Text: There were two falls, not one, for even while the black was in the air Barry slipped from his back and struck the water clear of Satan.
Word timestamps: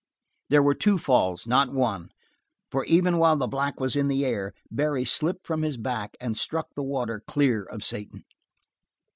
There 0.49 0.63
were 0.63 0.73
two 0.73 0.97
falls, 0.97 1.45
not 1.45 1.71
one, 1.71 2.09
for 2.71 2.83
even 2.85 3.19
while 3.19 3.35
the 3.35 3.45
black 3.45 3.79
was 3.79 3.95
in 3.95 4.07
the 4.07 4.25
air 4.25 4.51
Barry 4.71 5.05
slipped 5.05 5.45
from 5.45 5.61
his 5.61 5.77
back 5.77 6.17
and 6.19 6.35
struck 6.35 6.69
the 6.75 6.81
water 6.81 7.21
clear 7.27 7.61
of 7.63 7.83
Satan. 7.83 8.23